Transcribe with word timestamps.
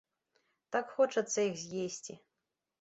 Так 0.77 0.85
хочацца 0.95 1.39
іх 1.51 1.55
з'есці. 1.67 2.21